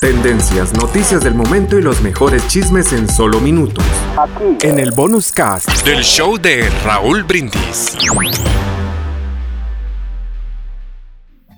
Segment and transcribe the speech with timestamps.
[0.00, 3.84] Tendencias, noticias del momento y los mejores chismes en solo minutos.
[4.16, 4.66] Aquí.
[4.66, 7.94] En el bonus cast del show de Raúl Brindis.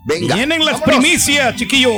[0.04, 0.34] Venga.
[0.34, 1.90] Vienen las primicias, chiquillo.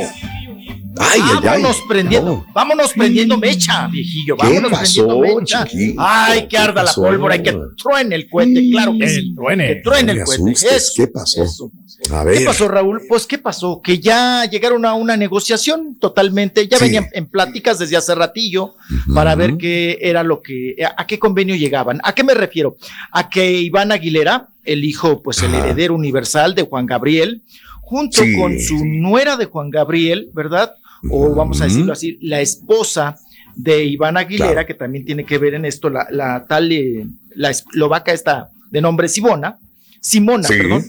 [0.98, 4.36] Ay, vámonos ay, prendiendo, vámonos prendiendo mecha, viejillo.
[4.36, 5.66] Vámonos prendiendo mecha.
[5.98, 9.34] Ay, que arda la pólvora y que truene el cohete, claro que sí.
[9.34, 10.54] Que truene el cohete.
[10.96, 11.70] ¿Qué pasó?
[12.12, 12.38] A ver.
[12.38, 13.02] ¿Qué pasó, Raúl?
[13.08, 13.80] Pues, ¿qué pasó?
[13.82, 18.74] Que ya llegaron a una negociación totalmente, ya venían en pláticas desde hace ratillo
[19.14, 22.00] para ver qué era lo que, a qué convenio llegaban.
[22.04, 22.76] ¿A qué me refiero?
[23.12, 27.42] A que Iván Aguilera, el hijo, pues el heredero universal de Juan Gabriel,
[27.80, 30.74] junto con su nuera de Juan Gabriel, ¿verdad?
[31.10, 33.16] O vamos a decirlo así, la esposa
[33.54, 37.50] de Iván Aguilera, que también tiene que ver en esto, la, la tal, eh, la
[37.50, 39.58] eslovaca esta de nombre Simona,
[40.00, 40.84] Simona, perdón.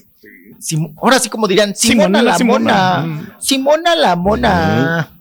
[0.98, 5.12] ahora sí como dirían, Simona, la mona, Simona la mona.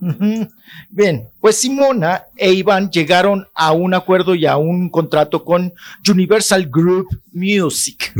[0.90, 5.72] Bien, pues Simona e Iván llegaron a un acuerdo y a un contrato con
[6.08, 8.12] Universal Group Music.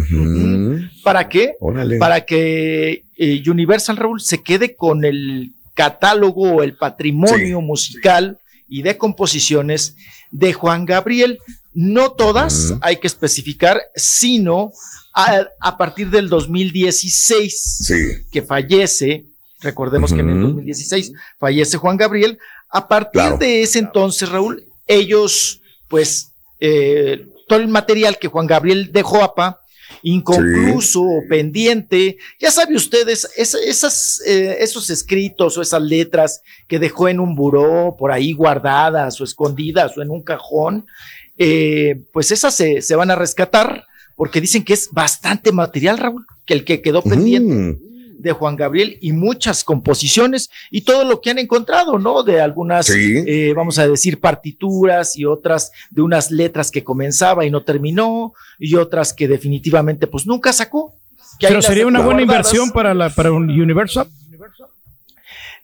[1.03, 1.55] ¿Para qué?
[1.99, 8.37] Para que eh, Universal Raúl se quede con el catálogo o el patrimonio musical
[8.69, 9.95] y de composiciones
[10.33, 11.39] de Juan Gabriel.
[11.73, 14.73] No todas, hay que especificar, sino
[15.15, 17.93] a, partir del 2016,
[18.33, 19.27] que fallece,
[19.61, 25.61] recordemos que en el 2016 fallece Juan Gabriel, a partir de ese entonces, Raúl, ellos,
[25.87, 29.61] pues, eh, todo el material que Juan Gabriel dejó APA,
[30.03, 32.19] inconcluso o pendiente.
[32.39, 37.97] Ya sabe ustedes, esas, eh, esos escritos o esas letras que dejó en un buró
[37.99, 40.87] por ahí guardadas o escondidas o en un cajón,
[41.37, 43.85] eh, pues esas se, se, van a rescatar
[44.17, 47.55] porque dicen que es bastante material, Raúl, que el que quedó pendiente.
[47.55, 47.88] Mm
[48.19, 52.23] de Juan Gabriel y muchas composiciones y todo lo que han encontrado, ¿no?
[52.23, 57.51] De algunas, eh, vamos a decir, partituras y otras de unas letras que comenzaba y
[57.51, 60.95] no terminó y otras que definitivamente pues nunca sacó.
[61.41, 64.09] Pero sería una buena inversión para, la, para un Universal.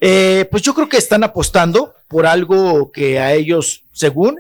[0.01, 4.37] Eh, pues yo creo que están apostando por algo que a ellos, según,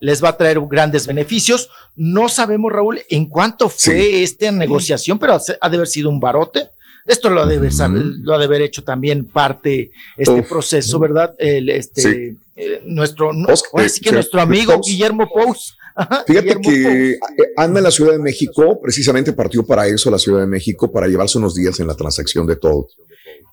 [0.00, 1.70] les va a traer grandes beneficios.
[1.94, 6.68] No sabemos, Raúl, en cuánto fue esta negociación, pero ha de haber sido un barote.
[7.06, 11.34] Esto lo ha de haber, lo ha de haber hecho también parte este proceso, ¿verdad?
[11.38, 15.76] El, este, eh, nuestro, ahora sí que nuestro amigo Guillermo Pous.
[16.26, 17.18] Fíjate que eh,
[17.56, 21.08] anda en la Ciudad de México, precisamente partió para eso la Ciudad de México, para
[21.08, 22.88] llevarse unos días en la transacción de todo.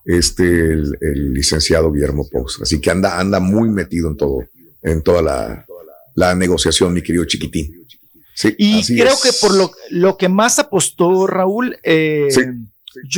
[0.04, 2.60] Este, el, licenciado Guillermo Pous.
[2.62, 4.44] Así que anda, anda muy metido en todo,
[4.82, 5.66] en toda la,
[6.14, 7.86] la negociación, mi querido chiquitín.
[8.34, 12.28] Sí, y creo que por lo, lo que más apostó Raúl, eh,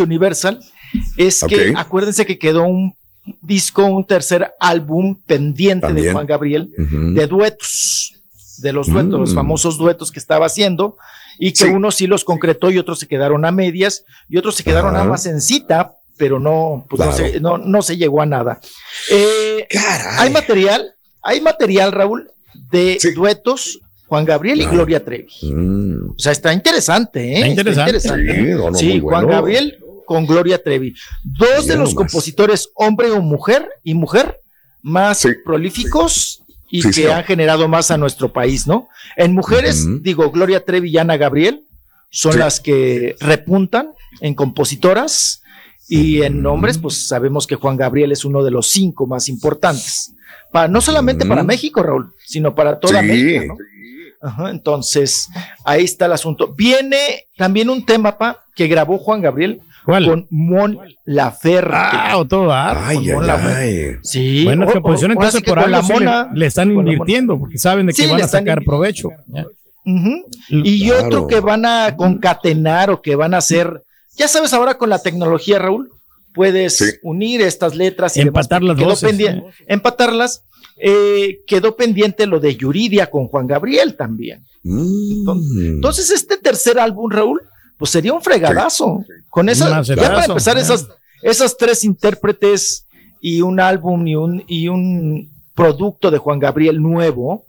[0.01, 0.61] Universal
[1.17, 2.95] es que acuérdense que quedó un
[3.41, 8.15] disco, un tercer álbum pendiente de Juan Gabriel de duetos,
[8.59, 9.35] de los duetos, los mm.
[9.35, 10.97] famosos duetos que estaba haciendo
[11.39, 14.65] y que unos sí los concretó y otros se quedaron a medias y otros se
[14.65, 17.01] quedaron nada más en cita, pero no, pues
[17.41, 18.61] no, se, llegó a nada.
[19.11, 19.67] Eh,
[20.19, 22.31] hay material, hay material, Raúl,
[22.71, 23.81] de duetos
[24.13, 25.33] Juan Gabriel y Gloria Trevi.
[25.41, 26.11] Mm.
[26.11, 27.49] O sea, está interesante, ¿eh?
[27.49, 27.99] Está interesante.
[28.75, 30.95] Sí, Juan Gabriel con Gloria Trevi.
[31.25, 34.39] Dos de los compositores, hombre o mujer y mujer,
[34.83, 38.91] más prolíficos y que han generado más a nuestro país, ¿no?
[39.17, 41.65] En mujeres, digo, Gloria Trevi y Ana Gabriel
[42.11, 45.43] son las que repuntan en compositoras
[45.89, 50.13] y en hombres, pues sabemos que Juan Gabriel es uno de los cinco más importantes.
[50.53, 53.57] Para, no solamente para México, Raúl, sino para toda América, ¿no?
[54.51, 55.29] Entonces,
[55.65, 56.55] ahí está el asunto.
[56.55, 61.75] Viene también un tema, pa, que grabó Juan Gabriel con Mon Laferte.
[61.75, 64.45] Ah, todo Ay, ay, Sí.
[64.45, 68.23] Bueno, que posición entonces por la mona, le, están invirtiendo porque saben de que van
[68.23, 69.11] a sacar provecho.
[70.49, 73.83] Y otro que van a concatenar o que van a hacer,
[74.17, 75.91] ya sabes ahora con la tecnología, Raúl,
[76.35, 79.03] puedes unir estas letras y empatarlas,
[79.67, 80.45] empatarlas
[80.77, 84.45] eh, quedó pendiente lo de Yuridia con Juan Gabriel también.
[84.63, 85.29] Mm.
[85.75, 87.43] Entonces, este tercer álbum, Raúl,
[87.77, 89.05] pues sería un fregadazo.
[89.29, 90.89] Con esa, ya para empezar, esas,
[91.23, 92.87] esas tres intérpretes
[93.21, 97.45] y un álbum y un, y un producto de Juan Gabriel nuevo,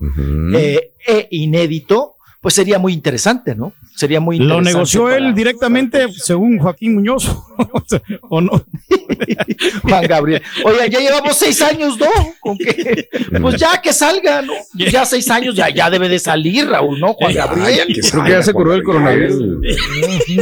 [0.55, 3.71] eh, e inédito, pues sería muy interesante, ¿no?
[3.95, 4.63] Sería muy interesante.
[4.69, 7.33] Lo negoció él directamente, según Joaquín Muñoz,
[8.23, 8.51] ¿o no?
[9.83, 10.41] Juan Gabriel.
[10.65, 12.07] Oye, ya llevamos seis años, ¿no?
[12.41, 13.07] ¿Con qué?
[13.41, 14.51] Pues ya que salga, ¿no?
[14.73, 17.13] Ya seis años, ya, ya debe de salir, Raúl, ¿no?
[17.13, 17.87] Juan Gabriel.
[18.11, 19.61] Creo que ya se curó el coronavirus.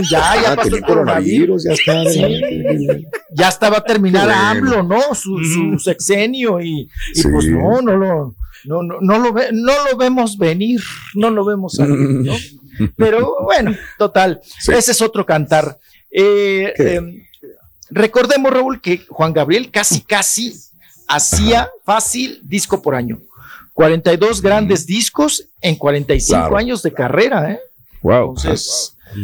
[0.09, 1.65] ya, ya pasó el coronavirus.
[1.65, 2.03] Ya está.
[3.29, 5.13] Ya estaba a terminar AMLO, ¿no?
[5.13, 9.73] Su, su sexenio y, y pues no, no lo no, no, no, lo ve, no
[9.89, 10.81] lo vemos venir,
[11.15, 12.33] no lo vemos venir, ¿no?
[12.95, 15.77] Pero bueno, total, ese es otro cantar.
[16.09, 17.23] Eh, em,
[17.89, 20.53] recordemos, Raúl, que Juan Gabriel casi, casi
[21.07, 23.19] hacía fácil disco por año.
[23.73, 27.59] 42 grandes discos en 45 años de carrera, ¿eh?
[28.01, 28.35] Wow.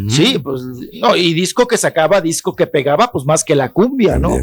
[0.10, 0.62] Sí, pues,
[1.02, 4.36] no, y disco que sacaba, disco que pegaba, pues más que la cumbia, ¿no?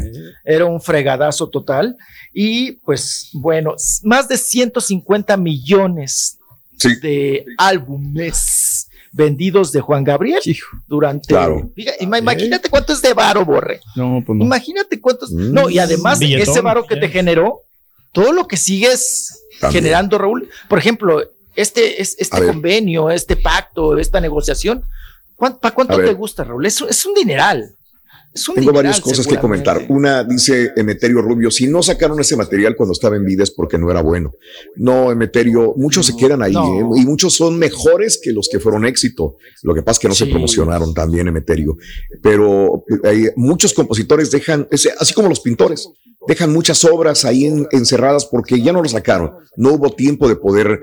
[0.43, 1.97] Era un fregadazo total.
[2.33, 6.39] Y pues, bueno, más de 150 millones
[7.01, 10.41] de álbumes vendidos de Juan Gabriel
[10.87, 11.29] durante.
[11.29, 11.71] Claro.
[12.01, 13.79] imagínate cuánto es de varo, Borre.
[13.95, 14.43] No, pues no.
[14.43, 15.31] Imagínate cuántos.
[15.31, 15.53] Mm.
[15.53, 17.61] No, y además, ese varo que te generó,
[18.11, 19.41] todo lo que sigues
[19.71, 20.49] generando, Raúl.
[20.67, 21.23] Por ejemplo,
[21.55, 24.83] este, este convenio, este pacto, esta negociación,
[25.37, 26.65] ¿Para cuánto te gusta, Raúl?
[26.65, 27.75] Es, es un dineral.
[28.53, 29.85] Tengo varias cosas que comentar.
[29.89, 33.77] Una dice Emeterio Rubio, si no sacaron ese material cuando estaba en vida es porque
[33.77, 34.33] no era bueno.
[34.75, 36.83] No, Emeterio, muchos se quedan ahí ¿eh?
[36.97, 39.37] y muchos son mejores que los que fueron éxito.
[39.63, 41.77] Lo que pasa es que no se promocionaron también, Emeterio.
[42.21, 44.67] Pero hay, muchos compositores dejan,
[44.99, 45.87] así como los pintores,
[46.27, 49.31] dejan muchas obras ahí encerradas porque ya no lo sacaron.
[49.55, 50.81] No hubo tiempo de poder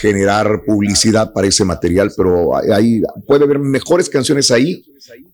[0.00, 4.84] generar publicidad para ese material, pero hay, puede haber mejores canciones ahí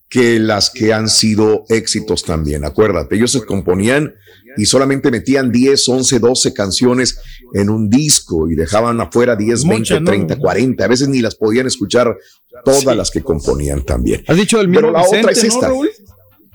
[0.08, 2.64] que las que han sido éxitos también.
[2.64, 4.14] Acuérdate, ellos se componían
[4.56, 7.20] y solamente metían 10, 11, 12 canciones
[7.52, 10.84] en un disco y dejaban afuera 10, 20, 30, 40.
[10.84, 12.16] A veces ni las podían escuchar
[12.64, 14.24] todas las que componían también.
[14.26, 15.70] Has dicho el mismo Pero la otra es esta.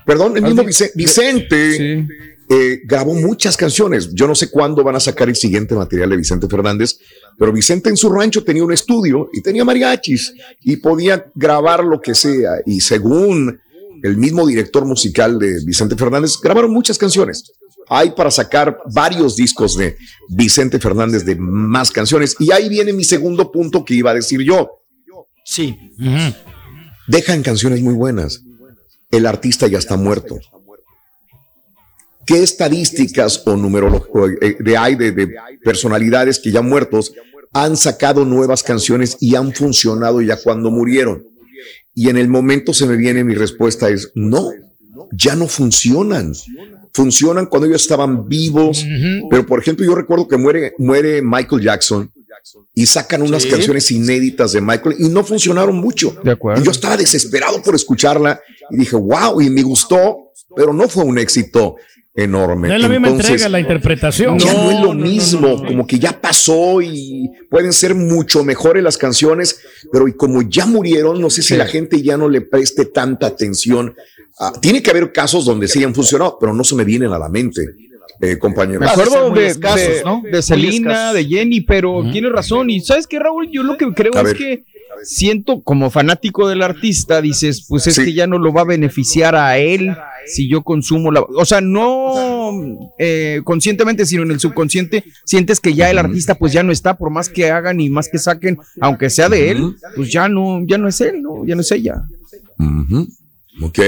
[0.04, 0.64] Perdón, el mismo
[0.94, 2.06] Vicente.
[2.50, 4.12] Eh, grabó muchas canciones.
[4.12, 6.98] Yo no sé cuándo van a sacar el siguiente material de Vicente Fernández,
[7.38, 12.00] pero Vicente en su rancho tenía un estudio y tenía mariachis y podía grabar lo
[12.00, 12.52] que sea.
[12.66, 13.60] Y según
[14.02, 17.52] el mismo director musical de Vicente Fernández, grabaron muchas canciones.
[17.88, 19.96] Hay para sacar varios discos de
[20.28, 22.36] Vicente Fernández de más canciones.
[22.38, 24.82] Y ahí viene mi segundo punto que iba a decir yo.
[25.44, 25.76] Sí.
[27.08, 28.42] Dejan canciones muy buenas.
[29.10, 30.38] El artista ya está muerto.
[32.26, 34.02] ¿Qué estadísticas o números
[34.40, 37.12] eh, de hay de, personalidades que ya muertos
[37.52, 41.24] han sacado nuevas canciones y han funcionado ya cuando murieron?
[41.94, 44.50] Y en el momento se me viene mi respuesta es no,
[45.12, 46.32] ya no funcionan.
[46.92, 48.84] Funcionan cuando ellos estaban vivos,
[49.30, 52.10] pero por ejemplo yo recuerdo que muere, muere Michael Jackson
[52.74, 56.16] y sacan unas canciones inéditas de Michael y no funcionaron mucho.
[56.56, 61.04] Y yo estaba desesperado por escucharla y dije, wow, y me gustó, pero no fue
[61.04, 61.76] un éxito
[62.14, 62.68] enorme.
[62.68, 64.38] No es la misma entrega la interpretación.
[64.38, 68.96] Ya no, es lo mismo, como que ya pasó y pueden ser mucho mejores las
[68.96, 72.86] canciones, pero y como ya murieron, no sé si la gente ya no le preste
[72.86, 73.94] tanta atención.
[74.60, 77.28] tiene que haber casos donde sí han funcionado, pero no se me vienen a la
[77.28, 77.62] mente.
[78.20, 78.80] Eh, compañeros.
[78.80, 80.22] Me acuerdo de, casos, ¿no?
[80.30, 82.70] de Selena, de Jenny, pero tiene razón.
[82.70, 84.64] Y sabes qué, Raúl, yo lo que creo es que
[85.02, 89.34] siento como fanático del artista, dices, pues es que ya no lo va a beneficiar
[89.34, 89.94] a él
[90.26, 91.22] si yo consumo la...
[91.22, 96.52] O sea, no eh, conscientemente, sino en el subconsciente, sientes que ya el artista pues
[96.52, 99.76] ya no está, por más que hagan y más que saquen, aunque sea de él,
[99.96, 101.44] pues ya no, ya no es él, ¿no?
[101.46, 102.02] Ya no es ella.
[103.62, 103.78] Ok.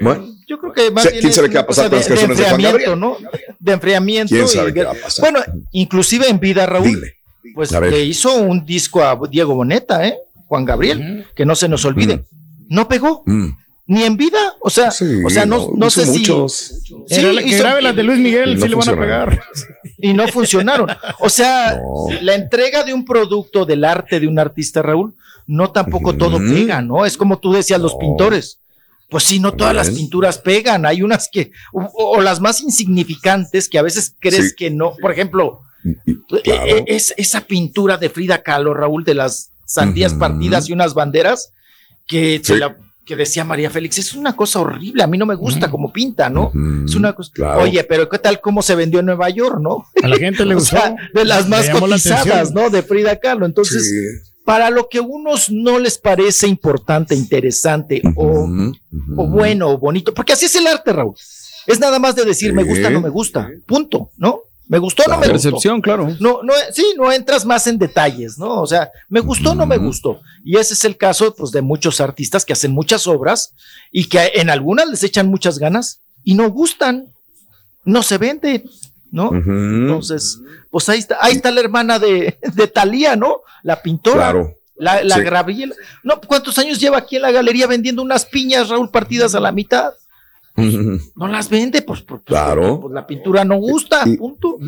[0.00, 0.34] Bueno.
[0.46, 0.90] Yo creo que
[1.20, 2.98] ¿Quién sabe qué va a pasar con las canciones de, Juan Gabriel?
[2.98, 3.18] ¿no?
[3.58, 4.34] De enfriamiento.
[4.34, 5.30] ¿Quién sabe qué va a pasar?
[5.30, 7.12] Bueno, inclusive en vida, Raúl,
[7.54, 10.16] pues le hizo un disco a Diego Boneta, ¿eh?
[10.48, 12.16] Juan Gabriel, que no se nos olvide.
[12.16, 12.24] Mm.
[12.68, 13.22] No pegó.
[13.26, 13.50] Mm.
[13.86, 16.52] Ni en vida, o sea, o sea, no, no, sé muchos.
[16.52, 16.94] si.
[17.08, 19.42] Sí, que grabe las de Luis Miguel, sí le van a pegar.
[20.00, 20.88] Y no funcionaron.
[21.18, 21.80] O sea,
[22.20, 25.14] la entrega de un producto del arte de un artista, Raúl,
[25.48, 27.04] no tampoco todo pega, ¿no?
[27.04, 28.60] Es como tú decías, los pintores.
[29.08, 30.86] Pues sí, no todas las pinturas pegan.
[30.86, 34.94] Hay unas que, o, las más insignificantes que a veces crees que no.
[35.00, 35.62] Por ejemplo,
[36.44, 40.94] e, e, es, esa pintura de Frida Kahlo, Raúl, de las sandías partidas y unas
[40.94, 41.52] banderas
[42.06, 42.40] que,
[43.04, 46.30] que decía María Félix, es una cosa horrible, a mí no me gusta como pinta,
[46.30, 46.50] ¿no?
[46.84, 47.58] Es una cosa.
[47.58, 49.86] Oye, pero ¿qué tal cómo se vendió en Nueva York, no?
[50.02, 50.78] A la gente le gustó.
[51.14, 52.70] de las más cotizadas, ¿no?
[52.70, 53.44] De Frida Kahlo.
[53.46, 58.48] Entonces, para lo que a unos no les parece importante, interesante o,
[59.16, 61.14] o bueno o bonito, porque así es el arte, Raúl.
[61.66, 64.40] Es nada más de decir me gusta, no me gusta, punto, ¿no?
[64.68, 65.80] Me gustó o no me gustó.
[65.80, 66.14] claro.
[66.20, 68.60] No, no, sí, no entras más en detalles, ¿no?
[68.60, 70.20] O sea, me gustó o no me gustó.
[70.44, 73.54] Y ese es el caso, pues, de muchos artistas que hacen muchas obras
[73.90, 77.06] y que en algunas les echan muchas ganas y no gustan,
[77.84, 78.64] no se venden,
[79.10, 79.30] ¿no?
[79.32, 80.38] Entonces,
[80.70, 83.40] pues ahí está, ahí está la hermana de, de Talía, ¿no?
[83.62, 84.16] La pintora.
[84.16, 84.54] Claro.
[84.76, 85.46] La, la
[86.04, 89.50] No, ¿cuántos años lleva aquí en la galería vendiendo unas piñas, Raúl, partidas a la
[89.50, 89.92] mitad?
[91.14, 92.80] No las vende, pues, pues, pues claro.
[92.80, 94.58] Pues, la pintura no gusta, punto.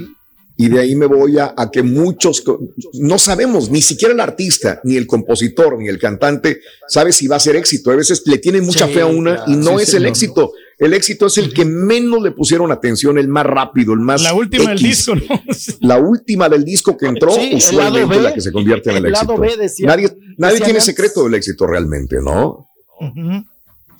[0.56, 2.44] Y de ahí me voy a, que muchos
[2.92, 7.37] no sabemos, ni siquiera el artista, ni el compositor, ni el cantante sabe si va
[7.37, 7.90] a ser éxito.
[7.90, 10.52] A veces le tienen mucha fe a una y no es el éxito.
[10.78, 14.23] El éxito es el que menos le pusieron atención, el más rápido, el más.
[14.23, 15.23] La última del disco, ¿no?
[15.80, 19.42] La última del disco que entró, usualmente la que se convierte en el, éxito.
[19.80, 22.66] nadie nadie tiene secreto del éxito realmente, ¿no?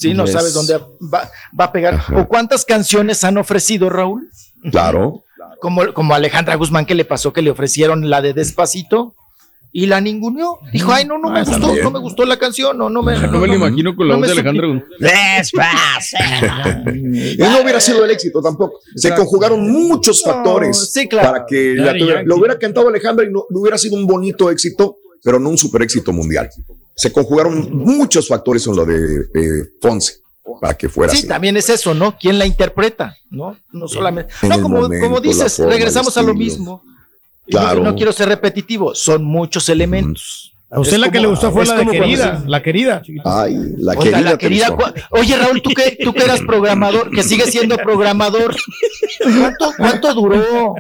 [0.01, 0.79] Sí, no sabes dónde
[1.13, 2.03] va, a pegar.
[2.17, 4.31] ¿O cuántas canciones han ofrecido, Raúl?
[4.71, 5.25] Claro.
[5.61, 9.15] Como, como Alejandra Guzmán, que le pasó que le ofrecieron la de Despacito
[9.73, 10.59] y la ninguneó.
[10.73, 13.19] Dijo, ay, no, no me ah, gustó, no me gustó la canción, no, no me.
[13.19, 14.85] No, me lo imagino con la voz de Alejandra Guzmán.
[16.97, 18.81] y no hubiera sido el éxito tampoco.
[18.95, 21.75] Se conjugaron muchos factores para que
[22.25, 25.83] lo hubiera cantado Alejandra y no hubiera sido un bonito éxito, pero no un super
[25.83, 26.51] éxito mundial
[26.95, 30.21] se conjugaron muchos factores en lo de Fonse
[30.61, 32.17] para que fuera sí, también es eso, ¿no?
[32.19, 33.17] ¿Quién la interpreta?
[33.31, 34.33] No, no solamente.
[34.43, 36.83] no, como, como dices, regresamos a lo mismo.
[37.47, 37.83] Claro.
[37.83, 40.50] No, quiero ser repetitivo, son muchos elementos.
[40.73, 43.03] A usted la que le gustó fue la de querida, la querida.
[43.25, 44.21] Ay, la querida.
[44.21, 44.77] La querida
[45.11, 48.55] oye, Raúl, ¿tú que, tú que eras programador, que sigues siendo programador,
[49.21, 50.75] ¿cuánto, cuánto duró?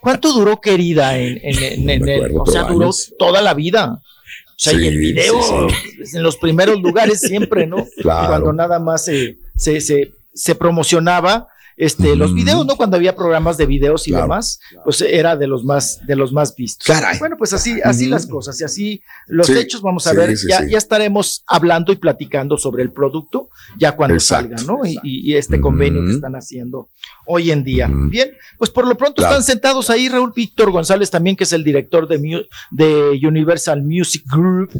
[0.00, 4.00] ¿Cuánto duró querida en, en, en, en o sea, duró toda la vida.
[4.46, 5.68] O sea, y el video
[5.98, 7.84] en los primeros lugares siempre, ¿no?
[7.96, 8.28] Claro.
[8.28, 12.76] Cuando nada más se, se, se, se promocionaba, este, los videos, ¿no?
[12.76, 16.54] Cuando había programas de videos y demás, pues era de los más, de los más
[16.54, 16.94] vistos.
[17.18, 20.78] Bueno, pues así, así las cosas y así los hechos, vamos a ver, ya, ya
[20.78, 23.48] estaremos hablando y platicando sobre el producto
[23.78, 24.80] ya cuando salga, ¿no?
[24.84, 26.90] Y, este convenio que están haciendo
[27.26, 27.90] hoy en día.
[27.90, 31.64] Bien, pues por lo pronto están sentados ahí Raúl Víctor González también, que es el
[31.64, 34.70] director de, de Universal Music Group,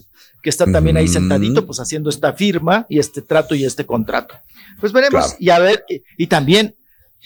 [0.42, 4.34] que está también ahí sentadito, pues haciendo esta firma y este trato y este contrato.
[4.80, 5.84] Pues veremos y a ver,
[6.18, 6.74] y también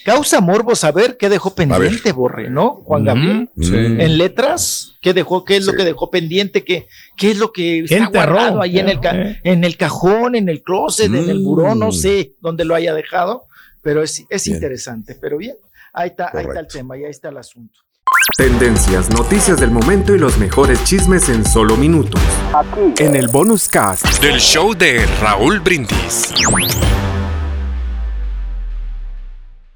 [0.05, 2.83] Causa morbo saber qué dejó pendiente, Borre, ¿no?
[2.85, 3.51] Juan Gabriel.
[3.57, 5.45] En letras, ¿qué dejó?
[5.45, 6.65] ¿Qué es lo que dejó pendiente?
[6.65, 6.87] ¿Qué,
[7.17, 9.01] qué es lo que está guardado ahí en el,
[9.43, 11.75] en el cajón, en el closet, en el buró?
[11.75, 11.93] No mm.
[11.93, 13.47] sé dónde lo haya dejado,
[13.83, 15.17] pero es, es interesante.
[15.21, 15.57] Pero bien,
[15.93, 17.81] ahí está, ahí está el tema y ahí está el asunto.
[18.37, 22.21] Tendencias, noticias del momento y los mejores chismes en solo minutos.
[22.55, 23.03] Aquí.
[23.03, 26.33] En el bonus cast del show de Raúl Brindis.